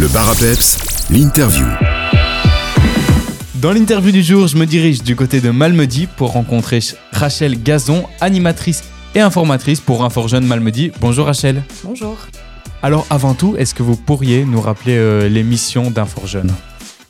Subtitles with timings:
[0.00, 0.78] Le bar à peps,
[1.10, 1.66] l'interview.
[3.56, 6.80] Dans l'interview du jour, je me dirige du côté de Malmedy pour rencontrer
[7.12, 8.82] Rachel Gazon, animatrice
[9.14, 10.90] et informatrice pour Info Jeune Malmedy.
[11.02, 11.62] Bonjour Rachel.
[11.84, 12.16] Bonjour.
[12.82, 16.50] Alors avant tout, est-ce que vous pourriez nous rappeler euh, les missions d'Infor Jeune?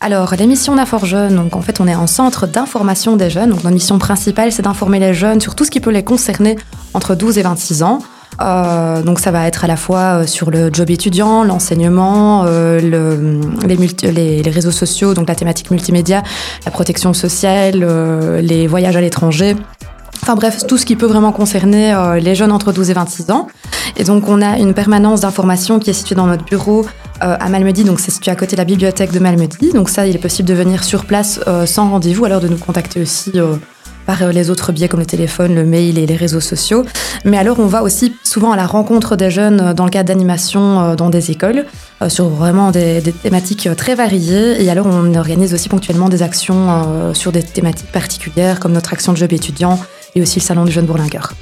[0.01, 3.51] Alors, l'émission d'Infor Jeunes, donc en fait, on est un centre d'information des jeunes.
[3.51, 6.57] Donc, notre mission principale, c'est d'informer les jeunes sur tout ce qui peut les concerner
[6.93, 8.01] entre 12 et 26 ans.
[8.41, 12.81] Euh, donc, ça va être à la fois euh, sur le job étudiant, l'enseignement, euh,
[12.81, 13.41] le-
[14.11, 16.23] les, réseaux sociaux, donc la thématique multimédia,
[16.65, 17.85] la protection sociale,
[18.41, 19.57] les voyages à l'étranger.
[20.23, 23.47] Enfin bref, tout ce qui peut vraiment concerner les jeunes entre 12 et 26 ans.
[23.97, 26.85] Et donc, on a une permanence d'information qui est située dans notre bureau
[27.21, 29.73] à Malmedy, donc c'est situé à côté de la bibliothèque de Malmedy.
[29.73, 33.01] Donc ça, il est possible de venir sur place sans rendez-vous, alors de nous contacter
[33.01, 33.33] aussi
[34.23, 36.85] euh, les autres biais comme le téléphone, le mail et les réseaux sociaux.
[37.25, 40.09] Mais alors, on va aussi souvent à la rencontre des jeunes euh, dans le cadre
[40.09, 41.65] d'animation euh, dans des écoles,
[42.09, 44.63] sur vraiment des, des thématiques très variées.
[44.63, 49.13] Et alors, on organise aussi ponctuellement des actions sur des thématiques particulières, comme notre action
[49.13, 49.79] de job étudiant
[50.15, 51.35] et aussi le salon du jeune bourlingueur.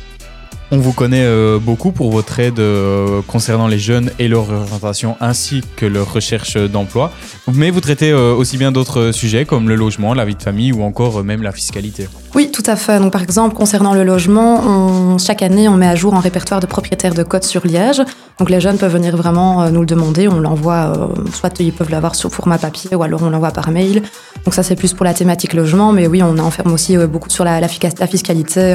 [0.71, 5.17] On vous connaît euh, beaucoup pour votre aide euh, concernant les jeunes et leur orientation
[5.19, 7.11] ainsi que leur recherche d'emploi.
[7.51, 10.73] Mais vous traitez euh, aussi bien d'autres sujets comme le logement, la vie de famille
[10.73, 12.07] ou encore même la fiscalité.
[12.35, 12.99] Oui, tout à fait.
[12.99, 16.67] Donc, par exemple, concernant le logement, chaque année, on met à jour un répertoire de
[16.67, 18.03] propriétaires de codes sur Liège.
[18.39, 20.29] Donc, les jeunes peuvent venir vraiment nous le demander.
[20.29, 24.03] On l'envoie, soit ils peuvent l'avoir sur format papier ou alors on l'envoie par mail.
[24.45, 25.93] Donc, ça, c'est plus pour la thématique logement.
[25.93, 28.75] Mais oui, on enferme aussi beaucoup sur la, fiscalité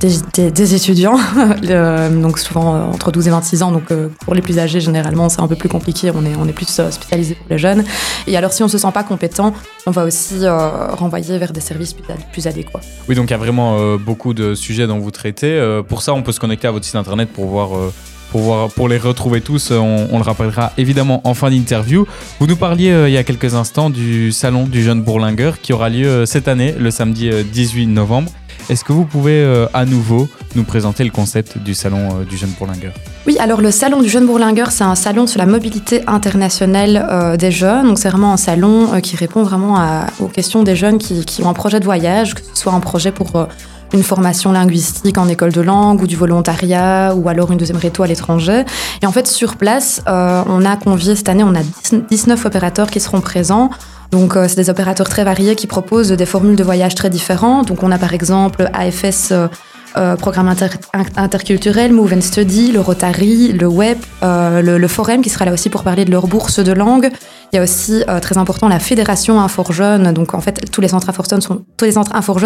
[0.00, 1.07] des étudiants.
[1.62, 3.72] Le- donc, souvent euh, entre 12 et 26 ans.
[3.72, 6.10] Donc, euh, pour les plus âgés, généralement, c'est un peu plus compliqué.
[6.14, 7.84] On est, on est plus euh, spécialisé pour les jeunes.
[8.26, 9.52] Et alors, si on se sent pas compétent,
[9.86, 12.80] on va aussi euh, renvoyer vers des services plus, plus adéquats.
[13.08, 15.52] Oui, donc il y a vraiment euh, beaucoup de sujets dont vous traitez.
[15.52, 17.76] Euh, pour ça, on peut se connecter à votre site internet pour voir.
[17.76, 17.92] euh,
[18.30, 22.06] pour, voir, pour les retrouver tous, euh, on, le rappellera évidemment en fin d'interview.
[22.38, 25.72] Vous nous parliez euh, il y a quelques instants du salon du jeune bourlingueur qui
[25.72, 28.30] aura lieu euh, cette année, le samedi euh, 18 novembre.
[28.68, 32.36] Est-ce que vous pouvez euh, à nouveau nous présenter le concept du salon euh, du
[32.36, 32.92] jeune bourlingueur?
[33.26, 37.38] Oui, alors le salon du jeune bourlingueur, c'est un salon sur la mobilité internationale euh,
[37.38, 37.86] des jeunes.
[37.88, 41.54] Donc c'est vraiment un salon qui répond vraiment aux questions des jeunes qui, ont un
[41.54, 43.48] projet de voyage, que ce soit un projet pour
[43.94, 48.02] une formation linguistique en école de langue ou du volontariat ou alors une deuxième réto
[48.02, 48.64] à l'étranger.
[49.00, 52.90] Et en fait, sur place, on a convié cette année, on a 10 19 opérateurs
[52.90, 53.70] qui seront présents.
[54.10, 57.68] Donc, euh, c'est des opérateurs très variés qui proposent des formules de voyage très différentes.
[57.68, 59.48] Donc, on a par exemple AFS, euh,
[59.96, 64.88] euh, Programme inter- in- interculturel, Move and Study, le Rotary, le Web, euh, le, le
[64.88, 67.10] Forum qui sera là aussi pour parler de leur bourse de langue.
[67.52, 70.12] Il y a aussi, euh, très important, la Fédération Infor Jeunes.
[70.12, 71.90] Donc, en fait, tous les centres Infor Jeunes sont, tous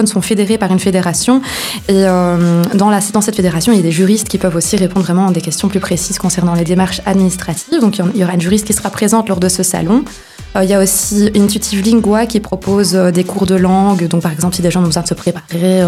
[0.07, 1.43] sont fédérés par une fédération.
[1.89, 5.27] Et euh, dans, cette fédération, il y a des juristes qui peuvent aussi répondre vraiment
[5.27, 7.81] à des questions plus précises concernant les démarches administratives.
[7.81, 10.05] Donc, il y aura une juriste qui sera présente lors de ce salon.
[10.55, 14.07] Euh, Il y a aussi Intuitive Lingua qui propose des cours de langue.
[14.07, 15.83] Donc, par exemple, si des gens ont besoin de se préparer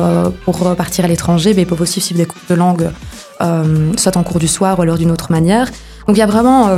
[0.45, 2.91] pour partir à l'étranger, ben, ils peuvent aussi suivre des cours de langue,
[3.97, 5.69] soit en cours du soir ou alors d'une autre manière.
[6.09, 6.69] Donc, il y a vraiment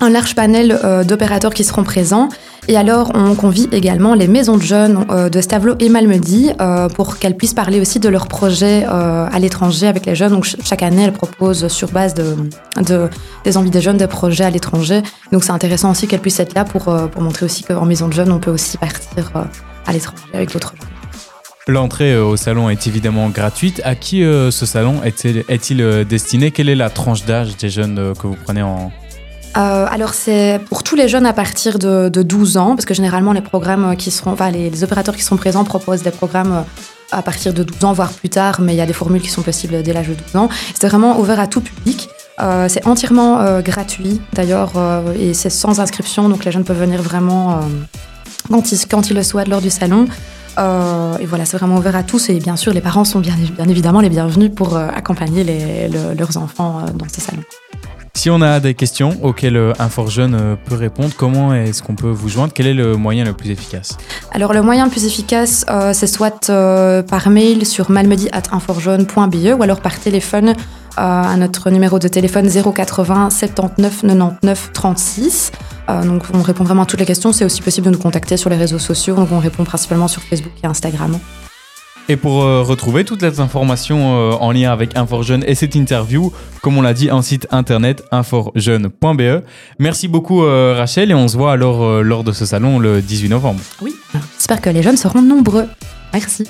[0.00, 2.28] un large panel euh, d'opérateurs qui seront présents.
[2.68, 6.88] Et alors, on convie également les maisons de jeunes euh, de Stavelot et Malmedy euh,
[6.88, 10.30] pour qu'elles puissent parler aussi de leurs projets à l'étranger avec les jeunes.
[10.32, 12.36] Donc, ch- chaque année, elles proposent sur base de,
[12.86, 13.08] de-
[13.44, 15.02] des envies des jeunes des projets à l'étranger.
[15.32, 18.12] Donc, c'est intéressant aussi qu'elles puissent être là pour, pour montrer aussi qu'en maison de
[18.12, 19.32] jeunes, on peut aussi partir
[19.86, 20.88] à l'étranger avec d'autres jeunes.
[21.68, 23.80] L'entrée au salon est évidemment gratuite.
[23.84, 26.50] À qui ce salon est-il destiné?
[26.52, 28.92] Quelle est la tranche d'âge des jeunes que vous prenez en...
[29.56, 32.94] Euh, alors c'est pour tous les jeunes à partir de, de 12 ans, parce que
[32.94, 36.62] généralement les programmes qui seront, enfin les, opérateurs qui sont présents proposent des programmes euh,
[37.10, 39.28] à partir de 12 ans, voire plus tard, mais il y a des formules qui
[39.28, 40.48] sont possibles dès l'âge de 12 ans.
[40.74, 42.08] C'est vraiment ouvert à tout public.
[42.40, 44.72] Euh, c'est entièrement gratuit d'ailleurs
[45.20, 47.60] et c'est sans inscription, donc les jeunes peuvent venir vraiment
[48.50, 50.06] quand, ils, le souhaitent lors du salon.
[50.58, 53.68] Et voilà, c'est vraiment ouvert à tous et bien sûr les parents sont bien, bien
[53.68, 55.44] évidemment les bienvenus pour accompagner
[56.18, 57.42] leurs enfants dans ce salon.
[58.14, 61.94] Si on a des questions auxquelles euh, Infor Jeune euh, peut répondre, comment est-ce qu'on
[61.94, 62.52] peut vous joindre?
[62.54, 63.96] Quel est le moyen le plus efficace?
[64.32, 69.80] Alors le moyen le plus efficace, euh, c'est soit par mail sur malmedy@inforjeune.be ou alors
[69.80, 70.54] par téléphone
[70.96, 75.52] à notre numéro de téléphone 080 79 99 36.
[75.88, 77.32] Euh, donc on répond vraiment à toutes les questions.
[77.32, 79.14] C'est aussi possible de nous contacter sur les réseaux sociaux.
[79.14, 81.18] Donc on répond principalement sur Facebook et Instagram.
[82.12, 86.30] Et pour euh, retrouver toutes les informations euh, en lien avec Inforjeune et cette interview,
[86.60, 89.42] comme on l'a dit, un site internet inforjeune.be.
[89.78, 93.30] Merci beaucoup euh, Rachel et on se voit alors lors de ce salon le 18
[93.30, 93.60] novembre.
[93.80, 93.94] Oui.
[94.36, 95.68] J'espère que les jeunes seront nombreux.
[96.12, 96.44] Merci.